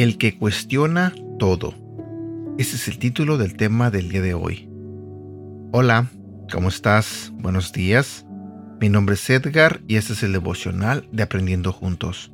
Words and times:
El 0.00 0.16
que 0.16 0.38
cuestiona 0.38 1.12
todo. 1.38 1.74
Ese 2.56 2.76
es 2.76 2.88
el 2.88 2.98
título 2.98 3.36
del 3.36 3.54
tema 3.54 3.90
del 3.90 4.08
día 4.08 4.22
de 4.22 4.32
hoy. 4.32 4.66
Hola, 5.72 6.06
¿cómo 6.50 6.68
estás? 6.68 7.32
Buenos 7.34 7.72
días. 7.72 8.24
Mi 8.80 8.88
nombre 8.88 9.16
es 9.16 9.28
Edgar 9.28 9.82
y 9.88 9.96
este 9.96 10.14
es 10.14 10.22
el 10.22 10.32
devocional 10.32 11.06
de 11.12 11.22
Aprendiendo 11.22 11.70
Juntos. 11.72 12.32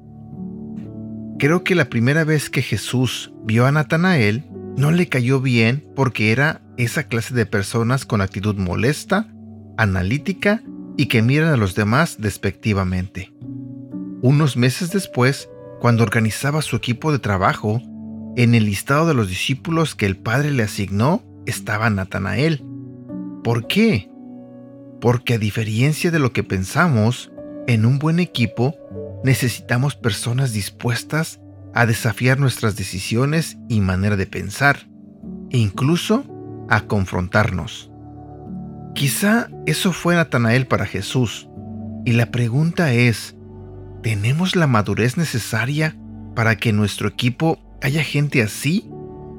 Creo 1.38 1.64
que 1.64 1.74
la 1.74 1.90
primera 1.90 2.24
vez 2.24 2.48
que 2.48 2.62
Jesús 2.62 3.32
vio 3.44 3.66
a 3.66 3.72
Natanael 3.72 4.46
no 4.76 4.90
le 4.90 5.08
cayó 5.08 5.40
bien 5.40 5.86
porque 5.94 6.32
era 6.32 6.62
esa 6.78 7.04
clase 7.04 7.34
de 7.34 7.44
personas 7.44 8.06
con 8.06 8.22
actitud 8.22 8.56
molesta, 8.56 9.28
analítica 9.76 10.62
y 10.96 11.06
que 11.06 11.20
miran 11.20 11.52
a 11.52 11.58
los 11.58 11.74
demás 11.74 12.16
despectivamente. 12.18 13.34
Unos 14.22 14.56
meses 14.56 14.92
después, 14.92 15.50
cuando 15.78 16.02
organizaba 16.02 16.62
su 16.62 16.74
equipo 16.76 17.12
de 17.12 17.18
trabajo, 17.18 17.82
en 18.36 18.54
el 18.54 18.64
listado 18.64 19.06
de 19.06 19.14
los 19.14 19.28
discípulos 19.28 19.94
que 19.94 20.06
el 20.06 20.16
Padre 20.16 20.50
le 20.50 20.62
asignó 20.62 21.22
estaba 21.44 21.90
Natanael. 21.90 22.64
¿Por 23.44 23.66
qué? 23.66 24.10
Porque 25.00 25.34
a 25.34 25.38
diferencia 25.38 26.10
de 26.10 26.18
lo 26.18 26.32
que 26.32 26.42
pensamos, 26.42 27.30
en 27.66 27.84
un 27.84 27.98
buen 27.98 28.20
equipo 28.20 28.74
necesitamos 29.24 29.94
personas 29.94 30.52
dispuestas 30.52 31.40
a 31.74 31.86
desafiar 31.86 32.38
nuestras 32.38 32.76
decisiones 32.76 33.58
y 33.68 33.80
manera 33.80 34.16
de 34.16 34.26
pensar, 34.26 34.88
e 35.50 35.58
incluso 35.58 36.24
a 36.68 36.82
confrontarnos. 36.82 37.90
Quizá 38.94 39.48
eso 39.66 39.92
fue 39.92 40.14
Natanael 40.14 40.66
para 40.66 40.86
Jesús, 40.86 41.48
y 42.04 42.12
la 42.12 42.30
pregunta 42.30 42.92
es, 42.92 43.36
¿Tenemos 44.06 44.54
la 44.54 44.68
madurez 44.68 45.16
necesaria 45.16 45.96
para 46.36 46.56
que 46.56 46.68
en 46.68 46.76
nuestro 46.76 47.08
equipo 47.08 47.58
haya 47.82 48.04
gente 48.04 48.40
así? 48.40 48.88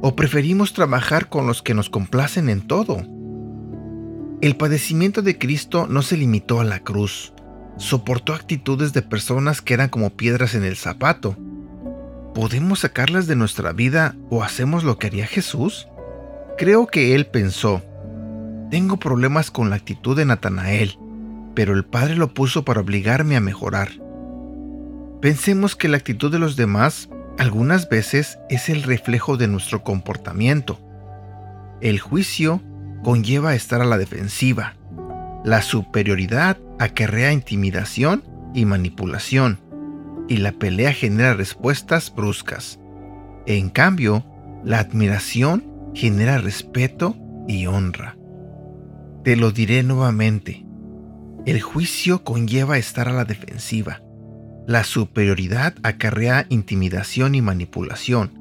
¿O 0.02 0.14
preferimos 0.14 0.74
trabajar 0.74 1.30
con 1.30 1.48
los 1.48 1.62
que 1.62 1.74
nos 1.74 1.90
complacen 1.90 2.50
en 2.50 2.68
todo? 2.68 2.98
El 4.42 4.58
padecimiento 4.58 5.22
de 5.22 5.38
Cristo 5.38 5.88
no 5.90 6.02
se 6.02 6.18
limitó 6.18 6.60
a 6.60 6.66
la 6.66 6.82
cruz, 6.82 7.34
soportó 7.78 8.34
actitudes 8.34 8.94
de 8.94 9.02
personas 9.02 9.62
que 9.62 9.74
eran 9.74 9.90
como 9.90 10.12
piedras 10.12 10.56
en 10.56 10.64
el 10.64 10.76
zapato. 10.76 11.38
¿Podemos 12.34 12.80
sacarlas 12.80 13.28
de 13.28 13.36
nuestra 13.36 13.72
vida 13.72 14.16
o 14.30 14.44
hacemos 14.44 14.84
lo 14.84 15.00
que 15.00 15.08
haría 15.08 15.26
Jesús? 15.26 15.88
Creo 16.58 16.88
que 16.88 17.16
él 17.16 17.28
pensó, 17.28 17.84
tengo 18.70 18.98
problemas 18.98 19.50
con 19.50 19.70
la 19.70 19.78
actitud 19.78 20.18
de 20.18 20.26
Natanael, 20.26 20.98
pero 21.56 21.74
el 21.74 21.86
Padre 21.86 22.16
lo 22.16 22.34
puso 22.34 22.66
para 22.66 22.82
obligarme 22.82 23.36
a 23.38 23.42
mejorar. 23.42 23.90
Pensemos 25.22 25.76
que 25.76 25.88
la 25.88 25.98
actitud 25.98 26.32
de 26.32 26.40
los 26.40 26.56
demás 26.56 27.10
algunas 27.40 27.88
veces 27.90 28.40
es 28.50 28.70
el 28.70 28.84
reflejo 28.84 29.38
de 29.38 29.48
nuestro 29.48 29.84
comportamiento. 29.84 30.80
El 31.82 32.00
juicio 32.00 32.62
conlleva 33.04 33.56
estar 33.56 33.82
a 33.82 33.86
la 33.86 33.98
defensiva. 33.98 34.76
La 35.48 35.62
superioridad 35.62 36.58
acarrea 36.78 37.32
intimidación 37.32 38.22
y 38.54 38.66
manipulación. 38.66 39.62
Y 40.28 40.40
la 40.40 40.52
pelea 40.52 40.92
genera 40.92 41.36
respuestas 41.36 42.14
bruscas. 42.14 42.82
En 43.46 43.70
cambio, 43.70 44.26
la 44.66 44.80
admiración 44.80 45.64
genera 45.94 46.38
respeto 46.38 47.16
y 47.48 47.66
honra. 47.66 48.18
Te 49.24 49.38
lo 49.38 49.52
diré 49.52 49.84
nuevamente. 49.84 50.66
El 51.46 51.62
juicio 51.62 52.26
conlleva 52.26 52.78
estar 52.78 53.08
a 53.08 53.14
la 53.14 53.24
defensiva. 53.24 54.02
La 54.68 54.84
superioridad 54.84 55.76
acarrea 55.82 56.46
intimidación 56.50 57.36
y 57.36 57.42
manipulación, 57.42 58.34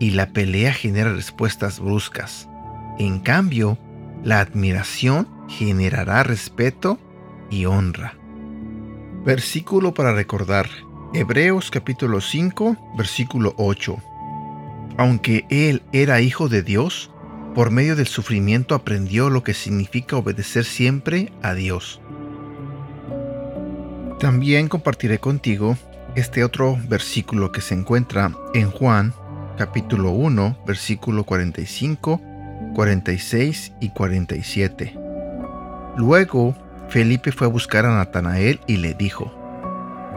y 0.00 0.12
la 0.12 0.32
pelea 0.32 0.72
genera 0.72 1.12
respuestas 1.12 1.80
bruscas. 1.80 2.48
En 2.98 3.20
cambio, 3.20 3.76
la 4.22 4.40
admiración 4.40 5.28
generará 5.48 6.22
respeto 6.22 6.98
y 7.50 7.66
honra. 7.66 8.14
Versículo 9.24 9.94
para 9.94 10.12
recordar. 10.12 10.68
Hebreos 11.12 11.70
capítulo 11.70 12.20
5, 12.20 12.94
versículo 12.96 13.54
8. 13.56 13.96
Aunque 14.96 15.44
él 15.50 15.82
era 15.92 16.20
hijo 16.20 16.48
de 16.48 16.62
Dios, 16.62 17.10
por 17.54 17.70
medio 17.70 17.96
del 17.96 18.06
sufrimiento 18.06 18.74
aprendió 18.74 19.28
lo 19.28 19.42
que 19.42 19.54
significa 19.54 20.16
obedecer 20.16 20.64
siempre 20.64 21.32
a 21.42 21.54
Dios. 21.54 22.00
También 24.20 24.68
compartiré 24.68 25.18
contigo 25.18 25.76
este 26.14 26.44
otro 26.44 26.78
versículo 26.88 27.50
que 27.50 27.60
se 27.60 27.74
encuentra 27.74 28.32
en 28.54 28.70
Juan 28.70 29.14
capítulo 29.56 30.12
1, 30.12 30.58
versículo 30.66 31.24
45, 31.24 32.20
46 32.80 33.74
y 33.78 33.90
47. 33.90 34.98
Luego 35.98 36.56
Felipe 36.88 37.30
fue 37.30 37.46
a 37.46 37.50
buscar 37.50 37.84
a 37.84 37.94
Natanael 37.94 38.58
y 38.66 38.78
le 38.78 38.94
dijo, 38.94 39.30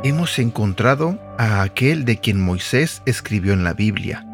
Hemos 0.01 0.39
encontrado 0.39 1.19
a 1.37 1.61
aquel 1.61 2.05
de 2.05 2.19
quien 2.19 2.39
Moisés 2.39 3.01
escribió 3.05 3.51
en 3.51 3.65
la 3.65 3.73
Biblia, 3.73 4.25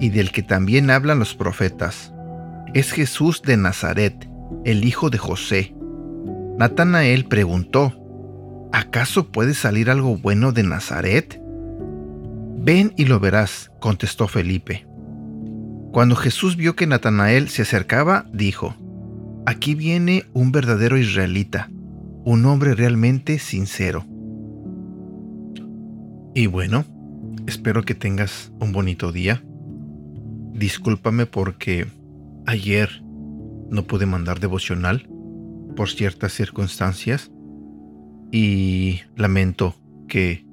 y 0.00 0.08
del 0.08 0.32
que 0.32 0.42
también 0.42 0.90
hablan 0.90 1.20
los 1.20 1.36
profetas. 1.36 2.12
Es 2.74 2.90
Jesús 2.90 3.42
de 3.42 3.56
Nazaret, 3.56 4.28
el 4.64 4.84
hijo 4.84 5.08
de 5.08 5.18
José. 5.18 5.72
Natanael 6.58 7.26
preguntó, 7.26 7.92
¿acaso 8.72 9.30
puede 9.30 9.54
salir 9.54 9.88
algo 9.88 10.16
bueno 10.16 10.50
de 10.50 10.64
Nazaret? 10.64 11.40
Ven 12.56 12.92
y 12.96 13.04
lo 13.04 13.20
verás, 13.20 13.70
contestó 13.78 14.26
Felipe. 14.26 14.87
Cuando 15.92 16.16
Jesús 16.16 16.56
vio 16.56 16.76
que 16.76 16.86
Natanael 16.86 17.48
se 17.48 17.62
acercaba, 17.62 18.26
dijo, 18.32 18.74
Aquí 19.46 19.74
viene 19.74 20.26
un 20.34 20.52
verdadero 20.52 20.98
israelita, 20.98 21.70
un 22.24 22.44
hombre 22.44 22.74
realmente 22.74 23.38
sincero. 23.38 24.04
Y 26.34 26.46
bueno, 26.46 26.84
espero 27.46 27.82
que 27.82 27.94
tengas 27.94 28.52
un 28.60 28.72
bonito 28.72 29.10
día. 29.10 29.42
Discúlpame 30.52 31.24
porque 31.24 31.86
ayer 32.44 33.02
no 33.70 33.84
pude 33.84 34.04
mandar 34.04 34.38
devocional 34.38 35.08
por 35.74 35.88
ciertas 35.88 36.34
circunstancias 36.34 37.30
y 38.30 39.00
lamento 39.16 39.76
que 40.08 40.44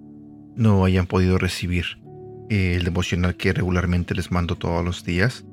no 0.56 0.86
hayan 0.86 1.06
podido 1.06 1.38
recibir 1.38 2.05
el 2.50 2.84
devocional 2.84 3.36
que 3.36 3.54
regularmente 3.54 4.16
les 4.16 4.32
mando 4.32 4.56
todos 4.56 4.84
los 4.84 5.04
días. 5.04 5.46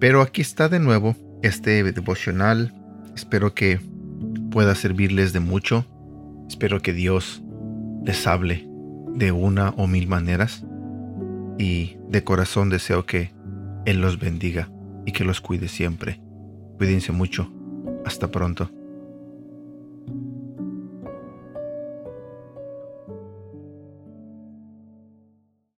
Pero 0.00 0.22
aquí 0.22 0.40
está 0.40 0.68
de 0.68 0.80
nuevo 0.80 1.16
este 1.42 1.82
devocional. 1.92 2.72
Espero 3.14 3.54
que 3.54 3.80
pueda 4.50 4.74
servirles 4.74 5.32
de 5.32 5.40
mucho. 5.40 5.86
Espero 6.48 6.80
que 6.80 6.92
Dios 6.92 7.42
les 8.04 8.26
hable 8.26 8.66
de 9.14 9.32
una 9.32 9.70
o 9.70 9.86
mil 9.86 10.08
maneras. 10.08 10.64
Y 11.58 11.96
de 12.08 12.24
corazón 12.24 12.70
deseo 12.70 13.04
que 13.04 13.32
Él 13.84 14.00
los 14.00 14.18
bendiga 14.18 14.70
y 15.04 15.12
que 15.12 15.24
los 15.24 15.40
cuide 15.40 15.68
siempre. 15.68 16.20
Cuídense 16.78 17.12
mucho. 17.12 17.52
Hasta 18.04 18.30
pronto. 18.30 18.70